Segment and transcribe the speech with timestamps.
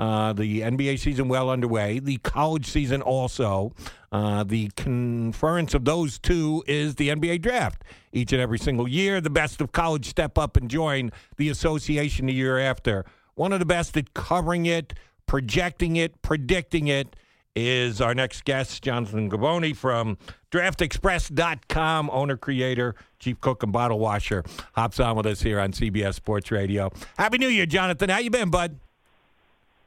[0.00, 1.98] Uh, the NBA season well underway.
[1.98, 3.74] The college season also.
[4.10, 7.84] Uh, the conference of those two is the NBA draft.
[8.10, 12.24] Each and every single year, the best of college step up and join the association
[12.24, 13.04] the year after.
[13.34, 14.94] One of the best at covering it,
[15.26, 17.14] projecting it, predicting it
[17.54, 20.16] is our next guest, Jonathan Givony from
[20.50, 24.44] DraftExpress.com, owner, creator, chief cook, and bottle washer.
[24.72, 26.90] Hops on with us here on CBS Sports Radio.
[27.18, 28.08] Happy New Year, Jonathan.
[28.08, 28.78] How you been, bud?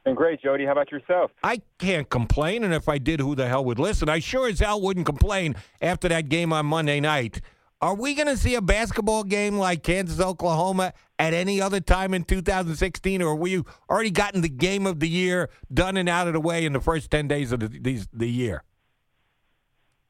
[0.03, 0.65] Been great, Jody.
[0.65, 1.31] How about yourself?
[1.43, 4.09] I can't complain, and if I did, who the hell would listen?
[4.09, 7.39] I sure as hell wouldn't complain after that game on Monday night.
[7.79, 12.13] Are we going to see a basketball game like Kansas, Oklahoma at any other time
[12.13, 16.27] in 2016, or were you already gotten the game of the year done and out
[16.27, 18.63] of the way in the first 10 days of the, these, the year?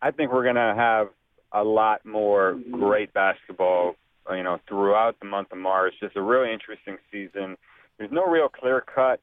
[0.01, 1.09] I think we're going to have
[1.51, 3.95] a lot more great basketball,
[4.31, 5.93] you know, throughout the month of March.
[5.99, 7.57] Just a really interesting season.
[7.97, 9.19] There's no real clear cut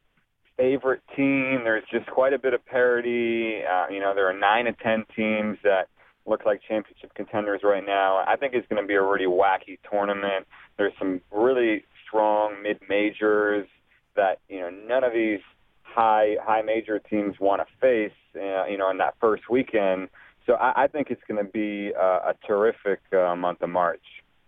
[0.60, 1.62] favorite team.
[1.64, 3.62] There's just quite a bit of parity.
[3.64, 5.88] Uh, you know, there are nine to ten teams that
[6.26, 8.22] look like championship contenders right now.
[8.26, 10.46] I think it's going to be a really wacky tournament.
[10.76, 13.66] There's some really strong mid majors
[14.16, 15.40] that you know none of these
[15.82, 18.12] high high major teams want to face.
[18.36, 20.08] Uh, you know, in that first weekend.
[20.46, 24.04] So I, I think it's going to be uh, a terrific uh, month of March.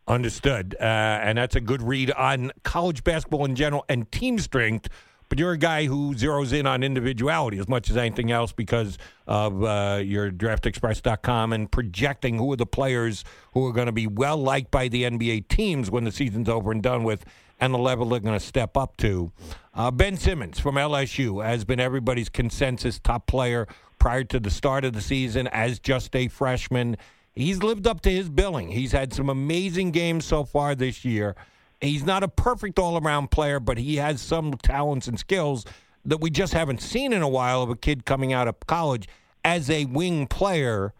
[0.06, 4.88] Understood, uh, and that's a good read on college basketball in general and team strength
[5.32, 8.98] but you're a guy who zeroes in on individuality as much as anything else because
[9.26, 14.06] of uh, your draftexpress.com and projecting who are the players who are going to be
[14.06, 17.24] well liked by the NBA teams when the season's over and done with
[17.58, 19.32] and the level they're going to step up to.
[19.72, 23.66] Uh, ben Simmons from LSU has been everybody's consensus top player
[23.98, 26.94] prior to the start of the season as just a freshman.
[27.32, 28.68] He's lived up to his billing.
[28.68, 31.36] He's had some amazing games so far this year.
[31.82, 35.64] He's not a perfect all around player, but he has some talents and skills
[36.04, 39.08] that we just haven't seen in a while of a kid coming out of college
[39.44, 40.94] as a wing player.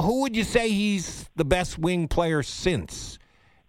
[0.00, 3.20] Who would you say he's the best wing player since?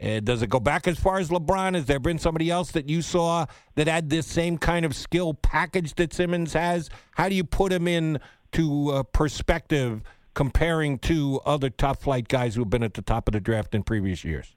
[0.02, 1.76] Uh, does it go back as far as LeBron?
[1.76, 5.36] Has there been somebody else that you saw that had this same kind of skill
[5.36, 6.90] package that Simmons has?
[7.16, 8.20] How do you put him in
[8.54, 10.02] to uh, perspective
[10.34, 13.74] comparing to other top flight guys who have been at the top of the draft
[13.76, 14.57] in previous years?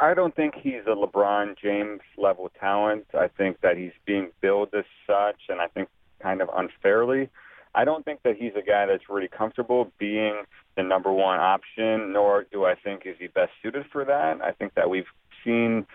[0.00, 3.04] I don't think he's a LeBron James level talent.
[3.12, 5.88] I think that he's being billed as such, and I think
[6.22, 7.28] kind of unfairly.
[7.74, 10.42] I don't think that he's a guy that's really comfortable being
[10.76, 14.40] the number one option, nor do I think is he best suited for that.
[14.42, 15.04] I think that we've
[15.44, 15.86] seen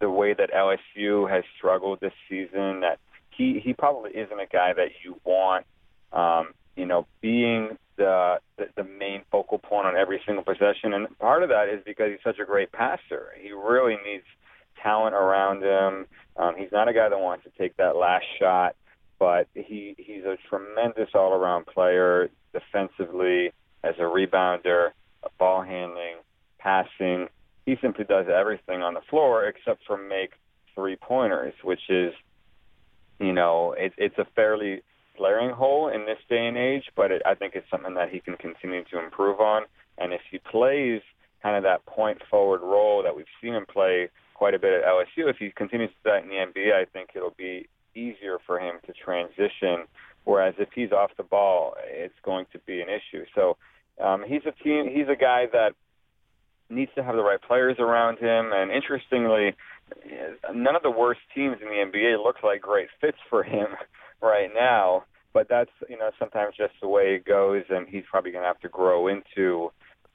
[0.00, 2.80] the way that LSU has struggled this season.
[2.80, 2.98] That
[3.30, 5.66] he he probably isn't a guy that you want,
[6.12, 11.18] um, you know, being the, the the main focal point on every single possession, and
[11.18, 13.28] part of that is because he's such a great passer.
[13.40, 14.24] He really needs
[14.82, 16.06] talent around him.
[16.36, 18.74] Um, he's not a guy that wants to take that last shot,
[19.18, 23.52] but he he's a tremendous all-around player defensively,
[23.84, 24.90] as a rebounder,
[25.38, 26.16] ball handling,
[26.58, 27.28] passing.
[27.66, 30.32] He simply does everything on the floor except for make
[30.74, 32.12] three pointers, which is,
[33.20, 34.82] you know, it, it's a fairly
[35.16, 38.20] glaring hole in this day and age, but it, I think it's something that he
[38.20, 39.64] can continue to improve on.
[39.98, 41.00] And if he plays
[41.42, 44.84] kind of that point forward role that we've seen him play quite a bit at
[44.84, 48.38] LSU, if he continues to do that in the NBA, I think it'll be easier
[48.46, 49.86] for him to transition.
[50.24, 53.24] Whereas if he's off the ball, it's going to be an issue.
[53.34, 53.56] So
[54.02, 54.88] um, he's a team.
[54.92, 55.74] He's a guy that
[56.70, 58.50] needs to have the right players around him.
[58.52, 59.54] And interestingly,
[60.54, 63.66] none of the worst teams in the NBA look like great fits for him
[64.22, 65.04] right now.
[65.32, 68.48] But that's you know sometimes just the way it goes, and he's probably going to
[68.48, 69.72] have to grow into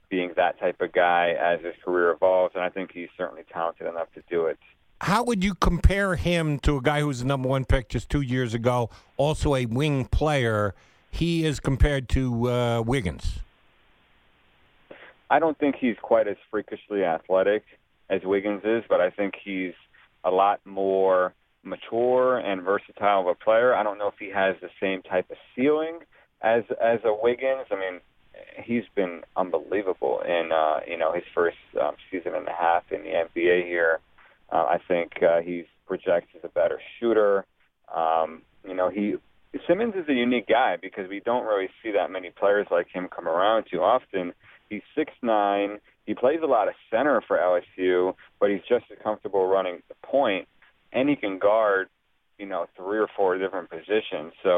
[0.10, 2.54] being that type of guy as his career evolves.
[2.56, 4.58] And I think he's certainly talented enough to do it.
[5.02, 8.10] How would you compare him to a guy who was the number one pick just
[8.10, 10.74] two years ago, also a wing player?
[11.12, 13.40] He is compared to uh, Wiggins.
[15.30, 17.64] I don't think he's quite as freakishly athletic
[18.10, 19.74] as Wiggins is, but I think he's
[20.24, 21.34] a lot more
[21.68, 23.76] mature and versatile of a player.
[23.76, 26.00] I don't know if he has the same type of ceiling
[26.42, 27.68] as as a Wiggins.
[27.72, 28.00] I mean,
[28.64, 33.04] he's been unbelievable in uh, you know his first um, season and a half in
[33.04, 34.00] the NBA here.
[34.52, 37.46] Uh, I think uh, he's projected as a better shooter.
[37.94, 39.16] Um, you know, he
[39.68, 43.08] Simmons is a unique guy because we don't really see that many players like him
[43.14, 44.34] come around too often.
[44.70, 45.80] He's six nine.
[46.06, 49.96] He plays a lot of center for LSU, but he's just as comfortable running the
[50.08, 50.48] point
[50.98, 51.88] and he can guard,
[52.42, 54.30] you know, three or four different positions.
[54.46, 54.54] So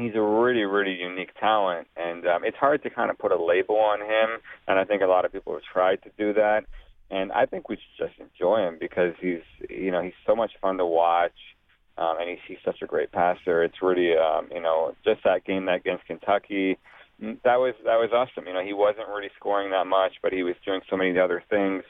[0.00, 3.40] he's a really, really unique talent, and um, it's hard to kind of put a
[3.52, 4.28] label on him.
[4.66, 6.60] And I think a lot of people have tried to do that.
[7.10, 10.52] And I think we should just enjoy him because he's, you know, he's so much
[10.62, 11.38] fun to watch.
[11.98, 13.62] um, and he's, he's such a great passer.
[13.62, 16.78] It's really, um, you know, just that game that against Kentucky,
[17.22, 18.46] mm, that was that was awesome.
[18.46, 21.42] You know, he wasn't really scoring that much, but he was doing so many other
[21.50, 21.84] things.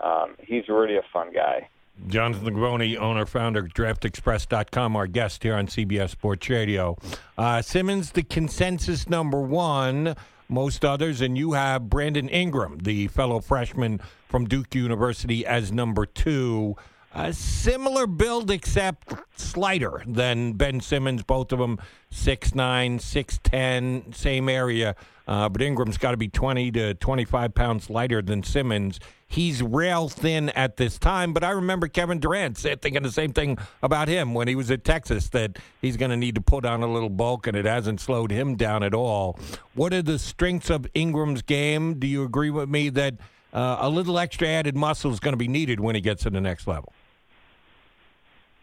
[0.00, 1.68] Um, he's really a fun guy.
[2.08, 6.96] Jonathan Givony, owner, founder, DraftExpress.com, our guest here on CBS Sports Radio.
[7.38, 10.14] Uh, Simmons, the consensus number one.
[10.48, 16.04] Most others, and you have Brandon Ingram, the fellow freshman from Duke University, as number
[16.04, 16.76] two.
[17.16, 21.22] A similar build, except slighter than Ben Simmons.
[21.22, 21.78] Both of them
[22.12, 24.96] 6'9, 6'10, same area.
[25.28, 28.98] Uh, but Ingram's got to be 20 to 25 pounds lighter than Simmons.
[29.28, 33.58] He's rail thin at this time, but I remember Kevin Durant thinking the same thing
[33.80, 36.82] about him when he was at Texas that he's going to need to put on
[36.82, 39.38] a little bulk, and it hasn't slowed him down at all.
[39.74, 42.00] What are the strengths of Ingram's game?
[42.00, 43.14] Do you agree with me that
[43.52, 46.30] uh, a little extra added muscle is going to be needed when he gets to
[46.30, 46.92] the next level?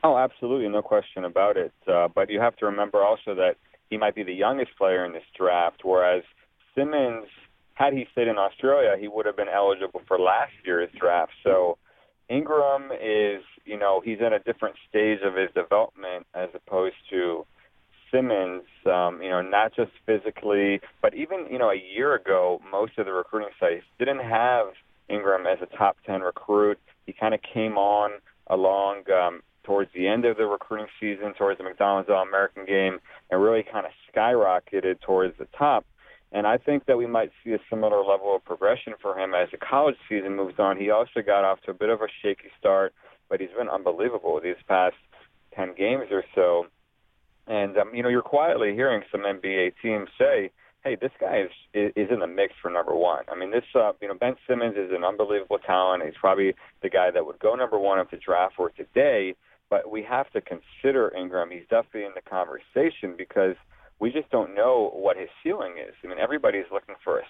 [0.03, 1.73] Oh, absolutely, no question about it.
[1.87, 3.55] Uh, but you have to remember also that
[3.89, 6.23] he might be the youngest player in this draft, whereas
[6.75, 7.27] Simmons,
[7.75, 11.31] had he stayed in Australia, he would have been eligible for last year's draft.
[11.43, 11.77] So
[12.29, 17.45] Ingram is, you know, he's in a different stage of his development as opposed to
[18.11, 22.97] Simmons, um, you know, not just physically, but even, you know, a year ago, most
[22.97, 24.67] of the recruiting sites didn't have
[25.09, 26.79] Ingram as a top 10 recruit.
[27.05, 28.11] He kind of came on
[28.47, 32.99] along um, towards the end of the recruiting season, towards the McDonald's All-American game,
[33.29, 35.85] and really kind of skyrocketed towards the top.
[36.31, 39.49] And I think that we might see a similar level of progression for him as
[39.51, 40.77] the college season moves on.
[40.77, 42.93] He also got off to a bit of a shaky start,
[43.29, 44.95] but he's been unbelievable these past
[45.55, 46.67] 10 games or so.
[47.47, 50.51] And, um, you know, you're quietly hearing some NBA teams say,
[50.83, 51.43] hey, this guy
[51.73, 53.23] is is in the mix for number one.
[53.31, 56.03] I mean, this uh, you know Ben Simmons is an unbelievable talent.
[56.03, 59.35] He's probably the guy that would go number one if the draft were today.
[59.71, 61.49] But we have to consider Ingram.
[61.49, 63.55] He's definitely in the conversation because
[63.99, 65.95] we just don't know what his ceiling is.
[66.03, 67.23] I mean, everybody's looking for a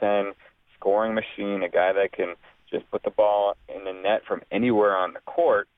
[0.00, 0.32] 6'10
[0.78, 2.34] scoring machine, a guy that can
[2.70, 5.68] just put the ball in the net from anywhere on the court.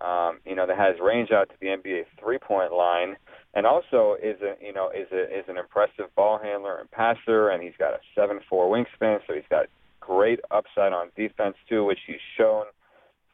[0.00, 3.16] Um, you know, that has range out to the NBA three-point line,
[3.54, 7.50] and also is a you know is a is an impressive ball handler and passer,
[7.50, 9.66] and he's got a seven-four wingspan, so he's got
[10.00, 12.64] great upside on defense too, which he's shown.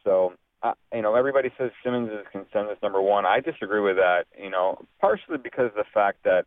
[0.02, 3.26] So uh, you know, everybody says Simmons is consensus number one.
[3.26, 4.24] I disagree with that.
[4.40, 6.46] You know, partially because of the fact that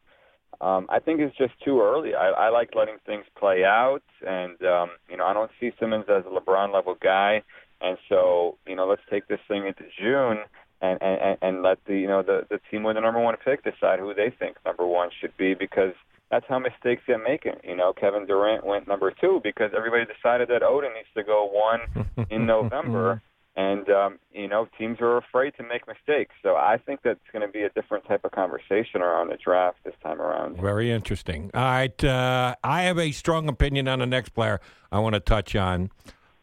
[0.61, 2.15] um, I think it's just too early.
[2.15, 6.06] I, I like letting things play out, and um, you know, I don't see Simmons
[6.09, 7.44] as a LeBron level guy.
[7.81, 10.39] And so, you know, let's take this thing into June
[10.81, 13.63] and and, and let the you know the the team with the number one pick
[13.63, 15.94] decide who they think number one should be because
[16.31, 17.56] that's how mistakes get making.
[17.63, 21.50] You know, Kevin Durant went number two because everybody decided that Oden needs to go
[21.51, 23.21] one in November.
[23.56, 26.34] And um, you know, teams are afraid to make mistakes.
[26.42, 29.80] So I think that's going to be a different type of conversation around the draft
[29.84, 30.57] this time around.
[30.57, 31.51] Very interesting.
[31.54, 34.62] All right, uh, I have a strong opinion on the next player
[34.92, 35.92] I want to touch on.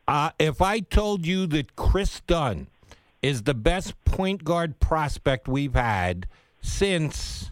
[0.09, 2.69] Uh, if I told you that Kris Dunn
[3.23, 6.29] is the best point guard prospect we've had
[6.61, 7.51] since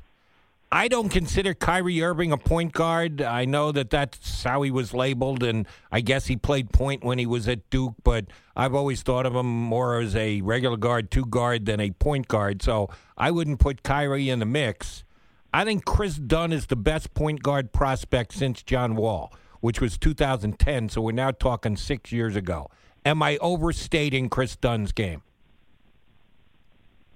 [0.75, 3.23] I don't consider Kyrie Irving a point guard.
[3.23, 7.17] I know that that's how he was labeled, and I guess he played point when
[7.17, 8.25] he was at Duke, but
[8.57, 12.27] I've always thought of him more as a regular guard, two guard, than a point
[12.27, 12.61] guard.
[12.61, 15.05] So I wouldn't put Kyrie in the mix.
[15.53, 19.97] I think Kris Dunn is the best point guard prospect since John Wall, which was
[19.97, 20.89] 2010.
[20.89, 22.69] So we're now talking six years ago.
[23.07, 25.23] Am I overstating Kris Dunn's game?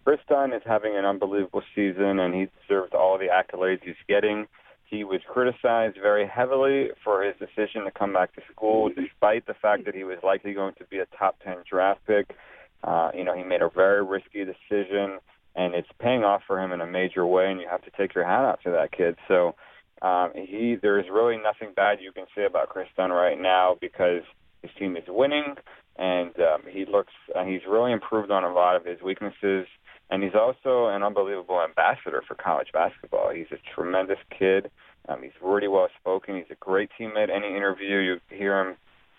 [0.08, 4.46] Kris Dunn is having an unbelievable season, and he deserves all the accolades he's getting.
[4.86, 9.52] He was criticized very heavily for his decision to come back to school, despite the
[9.52, 12.34] fact that he was likely going to be a top 10 draft pick.
[12.82, 15.18] Uh, you know, he made a very risky decision,
[15.54, 18.14] and it's paying off for him in a major way, and you have to take
[18.14, 19.14] your hat off to that kid.
[19.28, 19.56] So
[20.00, 24.22] um, he, there's really nothing bad you can say about Kris Dunn right now because
[24.62, 25.56] his team is winning,
[25.98, 29.66] and um, he looks, uh, he's really improved on a lot of his weaknesses
[30.10, 33.30] and he's also an unbelievable ambassador for college basketball.
[33.30, 34.70] He's a tremendous kid.
[35.08, 36.36] Um, he's really well spoken.
[36.36, 37.30] He's a great teammate.
[37.30, 38.76] Any interview you hear him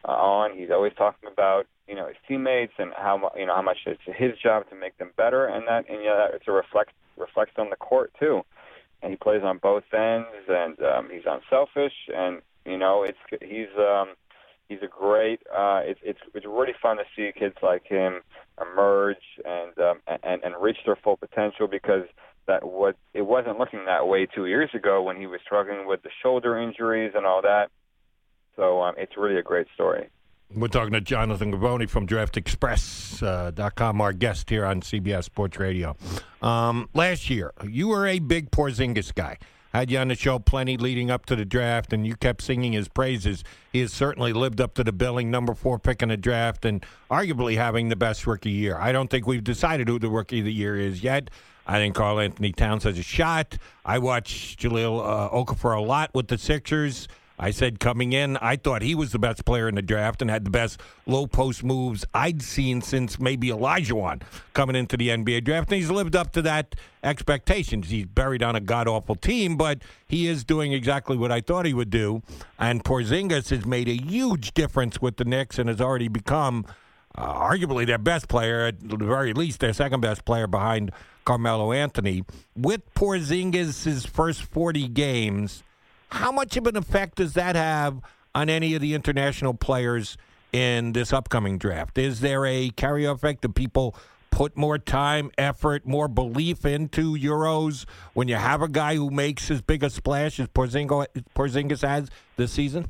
[0.08, 3.62] uh, on, he's always talking about you know his teammates and how you know how
[3.62, 6.92] much it's his job to make them better, and that and yeah, it's a reflect
[7.18, 8.44] reflects on the court too.
[9.02, 13.70] And he plays on both ends, and um, he's unselfish, and you know it's he's
[13.78, 14.10] um,
[14.70, 15.42] he's a great.
[15.52, 18.22] Uh, it's it's it's really fun to see kids like him
[18.62, 22.04] emerge and um, and and reach their full potential because
[22.48, 26.02] that what it wasn't looking that way two years ago when he was struggling with
[26.04, 27.70] the shoulder injuries and all that.
[28.56, 30.10] So um, it's really a great story.
[30.54, 35.96] We're talking to Jonathan Givony from DraftExpress.com, uh, our guest here on CBS Sports Radio.
[36.42, 39.38] Um, last year, you were a big Porzingis guy.
[39.74, 42.74] Had you on the show plenty leading up to the draft, and you kept singing
[42.74, 43.44] his praises.
[43.72, 46.84] He has certainly lived up to the billing, number four pick in the draft, and
[47.12, 48.78] arguably having the best rookie year.
[48.78, 51.30] I don't think we've decided who the rookie of the year is yet.
[51.68, 53.60] I think Karl-Anthony Towns has a shot.
[53.86, 57.08] I watched Jahlil uh, Okafor a lot with the Sixers.
[57.40, 60.30] I said coming in, I thought he was the best player in the draft and
[60.30, 64.22] had the best low post moves I'd seen since maybe Elijah Olajuwon
[64.54, 65.70] coming into the NBA draft.
[65.70, 67.90] And he's lived up to that expectations.
[67.90, 71.66] He's buried on a god awful team, but he is doing exactly what I thought
[71.66, 72.22] he would do.
[72.58, 76.66] And Porzingis has made a huge difference with the Knicks and has already become
[77.16, 80.92] uh, arguably their best player, at the very least their second best player behind
[81.26, 82.24] Carmelo Anthony.
[82.56, 85.64] With Porzingis' first 40 games
[86.12, 88.02] how much of an effect does that have
[88.36, 90.18] on any of the international players
[90.52, 91.98] in this upcoming draft?
[91.98, 93.42] Is there a carryover effect?
[93.42, 93.96] Do people
[94.32, 99.50] put more time, effort, more belief into Euros when you have a guy who makes
[99.52, 102.88] as big a splash as Porzingis has this season?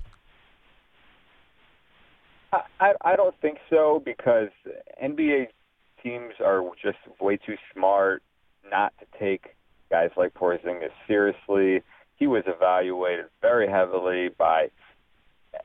[2.51, 4.49] I, I don't think so because
[5.03, 5.47] NBA
[6.01, 8.23] teams are just way too smart
[8.69, 9.55] not to take
[9.89, 11.83] guys like Porzingis seriously
[12.19, 14.69] he was evaluated very heavily by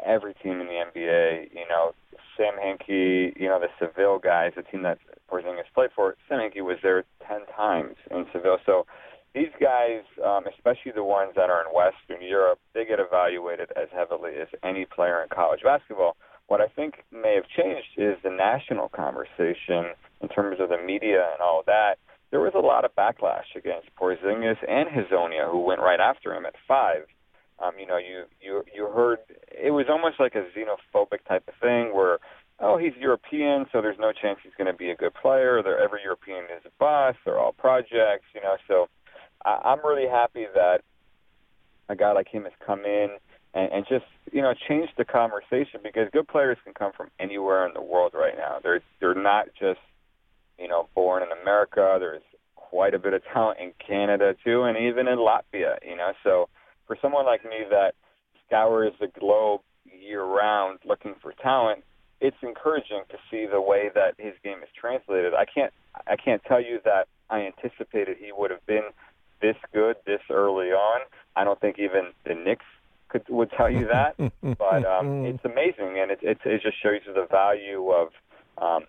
[0.04, 1.50] every team in the NBA.
[1.52, 1.92] You know,
[2.36, 4.98] Sam Hinkie, you know, the Seville guys, the team that
[5.30, 8.58] Porzingis played for, Sam Hinkie was there 10 times in Seville.
[8.64, 8.86] So
[9.34, 13.88] these guys, um, especially the ones that are in Western Europe, they get evaluated as
[13.92, 16.16] heavily as any player in college basketball.
[16.46, 21.30] What I think may have changed is the national conversation in terms of the media
[21.32, 21.96] and all that
[22.34, 26.46] there was a lot of backlash against Porzingis and Hezonja, who went right after him
[26.46, 27.06] at five.
[27.62, 29.20] Um, you know, you you you heard
[29.52, 32.18] it was almost like a xenophobic type of thing where,
[32.58, 35.62] oh, he's European, so there's no chance he's going to be a good player.
[35.62, 37.18] They're, every European is a bust.
[37.24, 38.56] They're all projects, you know.
[38.66, 38.88] So
[39.44, 40.80] I, I'm really happy that
[41.88, 43.10] a guy like him has come in
[43.54, 47.64] and, and just you know change the conversation because good players can come from anywhere
[47.64, 48.58] in the world right now.
[48.60, 49.78] They're they're not just
[50.58, 51.96] you know, born in America.
[51.98, 52.22] There's
[52.56, 55.76] quite a bit of talent in Canada too, and even in Latvia.
[55.86, 56.48] You know, so
[56.86, 57.94] for someone like me that
[58.46, 61.84] scours the globe year round looking for talent,
[62.20, 65.34] it's encouraging to see the way that his game is translated.
[65.34, 65.72] I can't
[66.06, 68.90] I can't tell you that I anticipated he would have been
[69.40, 71.00] this good this early on.
[71.36, 72.64] I don't think even the Knicks
[73.08, 77.00] could would tell you that, but um, it's amazing, and it, it it just shows
[77.06, 78.08] you the value of
[78.58, 78.86] um,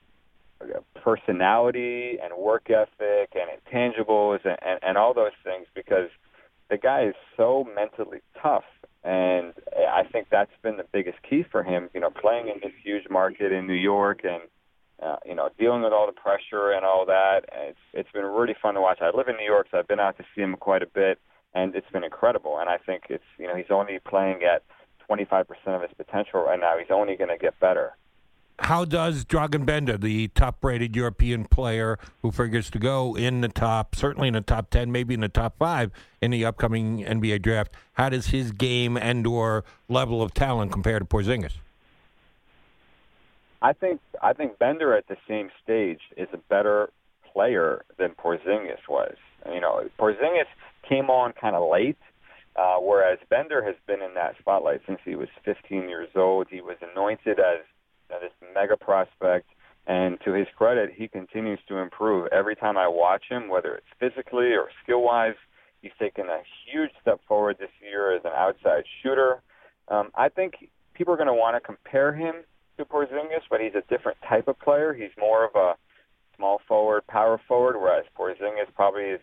[1.04, 6.10] personality and work ethic and intangibles and, and, and all those things because
[6.70, 8.64] the guy is so mentally tough.
[9.04, 12.74] And I think that's been the biggest key for him, you know, playing in this
[12.84, 14.42] huge market in New York and,
[15.02, 17.42] uh, you know, dealing with all the pressure and all that.
[17.52, 19.00] It's, it's been really fun to watch.
[19.02, 21.20] I live in New York, so I've been out to see him quite a bit,
[21.54, 22.58] and it's been incredible.
[22.58, 24.64] And I think it's, you know, he's only playing at
[25.08, 26.74] 25% of his potential right now.
[26.80, 27.94] He's only going to get better
[28.60, 33.96] how does Dragan Bender, the top-rated European player who figures to go in the top,
[33.96, 37.74] certainly in the top ten, maybe in the top five in the upcoming NBA draft,
[37.94, 41.58] how does his game and/or level of talent compare to Porzingis?
[43.62, 46.92] I think I think Bender at the same stage is a better
[47.34, 49.16] player than Porzingis was.
[49.52, 50.48] You know, Porzingis
[50.88, 51.98] came on kind of late,
[52.56, 56.48] uh, whereas Bender has been in that spotlight since he was 15 years old.
[56.50, 57.60] He was anointed as
[58.10, 59.48] this mega prospect.
[59.88, 62.28] And to his credit, he continues to improve.
[62.32, 65.36] Every time I watch him, whether it's physically or skill wise,
[65.82, 69.42] he's taken a huge step forward this year as an outside shooter.
[69.88, 72.36] Um, I think people are going to want to compare him
[72.78, 74.94] to Porzingis, but he's a different type of player.
[74.94, 75.76] He's more of a
[76.36, 79.22] small forward, power forward, whereas Porzingis probably is,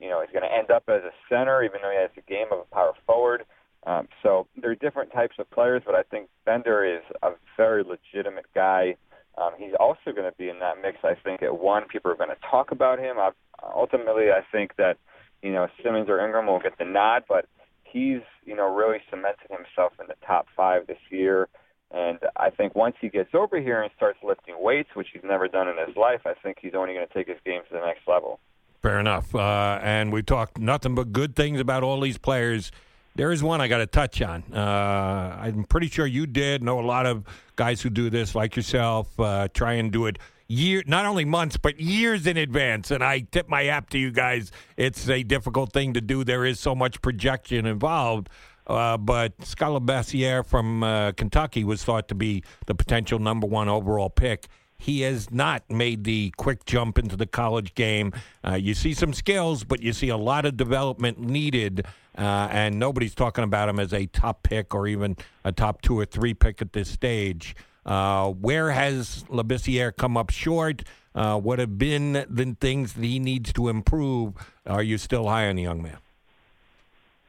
[0.00, 2.22] you know, he's going to end up as a center, even though he has a
[2.22, 3.44] game of a power forward.
[3.86, 7.84] Um, so there are different types of players, but I think Bender is a very
[7.84, 8.96] legitimate guy.
[9.36, 10.98] Um, he's also going to be in that mix.
[11.04, 13.18] I think at one, people are going to talk about him.
[13.18, 13.30] I,
[13.74, 14.98] ultimately, I think that
[15.42, 17.46] you know Simmons or Ingram will get the nod, but
[17.84, 21.48] he's you know really cemented himself in the top five this year.
[21.90, 25.48] And I think once he gets over here and starts lifting weights, which he's never
[25.48, 27.80] done in his life, I think he's only going to take his game to the
[27.80, 28.40] next level.
[28.82, 29.34] Fair enough.
[29.34, 32.70] Uh, and we talked nothing but good things about all these players
[33.18, 34.44] there is one I got to touch on.
[34.54, 37.24] Uh, I'm pretty sure you did know a lot of
[37.56, 41.56] guys who do this, like yourself, uh, try and do it year, not only months
[41.56, 42.92] but years in advance.
[42.92, 44.52] And I tip my hat to you guys.
[44.76, 46.22] It's a difficult thing to do.
[46.22, 48.28] There is so much projection involved.
[48.68, 53.68] uh, but Skal Labissiere from uh, Kentucky was thought to be the potential number one
[53.68, 54.46] overall pick.
[54.78, 58.12] He has not made the quick jump into the college game.
[58.46, 61.84] Uh, you see some skills, but you see a lot of development needed,
[62.16, 65.98] uh, and nobody's talking about him as a top pick or even a top two
[65.98, 67.56] or three pick at this stage.
[67.84, 70.84] Uh, where has Labissiere come up short?
[71.14, 74.34] Uh, what have been the things that he needs to improve?
[74.64, 75.98] Are you still high on the young man?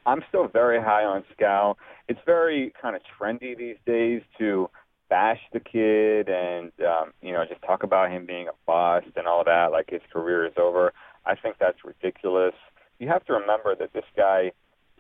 [0.06, 1.78] I'm still very high on Skal.
[2.08, 4.70] It's very kind of trendy these days to
[5.10, 9.28] bash the kid and um, you know just talk about him being a bust and
[9.28, 10.94] all that, like his career is over.
[11.26, 12.54] I think that's ridiculous.
[13.00, 14.52] You have to remember that this guy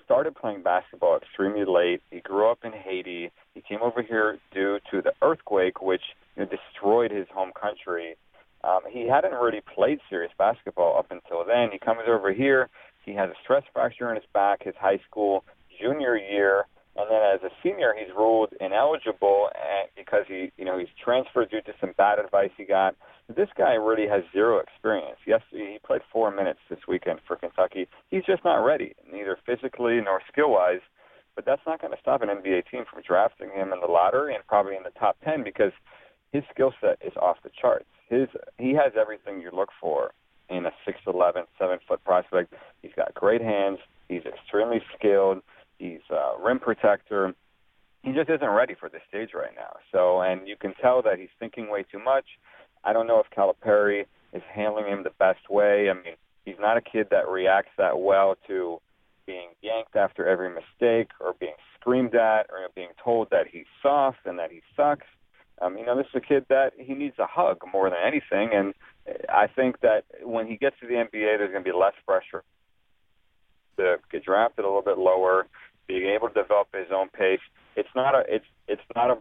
[0.03, 2.01] started playing basketball extremely late.
[2.09, 3.31] He grew up in Haiti.
[3.53, 6.01] He came over here due to the earthquake, which
[6.35, 8.15] you know, destroyed his home country.
[8.63, 11.69] Um, he hadn't really played serious basketball up until then.
[11.71, 12.69] He comes over here.
[13.05, 15.43] He has a stress fracture in his back his high school
[15.79, 16.65] junior year,
[17.09, 21.61] then as a senior, he's ruled ineligible eh, because he, you know, he's transferred due
[21.61, 22.95] to some bad advice he got.
[23.27, 25.17] This guy really has zero experience.
[25.25, 27.87] Yes, he played four minutes this weekend for Kentucky.
[28.09, 30.81] He's just not ready, neither physically nor skill-wise.
[31.35, 34.35] But that's not going to stop an NBA team from drafting him in the lottery
[34.35, 35.71] and probably in the top ten because
[36.33, 37.85] his skill set is off the charts.
[38.09, 40.11] His he has everything you look for
[40.49, 42.53] in a 6'11", 7-foot prospect.
[42.81, 43.77] He's got great hands.
[44.09, 45.41] He's extremely skilled.
[46.49, 47.35] Rim protector.
[48.01, 49.75] He just isn't ready for this stage right now.
[49.91, 52.25] So, and you can tell that he's thinking way too much.
[52.83, 55.91] I don't know if Calipari is handling him the best way.
[55.91, 56.15] I mean,
[56.45, 58.79] he's not a kid that reacts that well to
[59.27, 64.25] being yanked after every mistake or being screamed at or being told that he's soft
[64.25, 65.05] and that he sucks.
[65.61, 68.57] Um, you know, this is a kid that he needs a hug more than anything,
[68.57, 68.73] and
[69.27, 72.43] I think that when he gets to the NBA, there's going to be less pressure
[73.77, 75.47] to get drafted a little bit lower,
[75.89, 77.41] being able to develop his own pace.
[77.75, 79.17] It's not a it's it's not a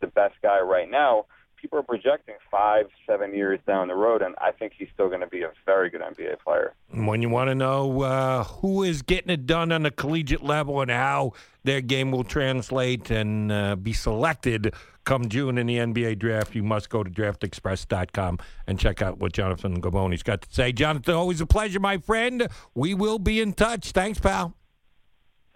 [0.00, 1.26] the best guy right now.
[1.60, 5.20] People are projecting five, seven years down the road, and I think he's still going
[5.20, 6.74] to be a very good NBA player.
[6.92, 10.80] When you want to know uh, who is getting it done on the collegiate level
[10.80, 11.32] and how
[11.64, 14.74] their game will translate and uh, be selected
[15.06, 19.32] come June in the NBA draft, you must go to draftexpress.com and check out what
[19.32, 20.72] Jonathan Givony's got to say.
[20.72, 22.48] Jonathan, always a pleasure, my friend.
[22.74, 23.92] We will be in touch.
[23.92, 24.54] Thanks, pal.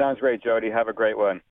[0.00, 0.70] Sounds great, Jody.
[0.70, 1.42] Have a great one.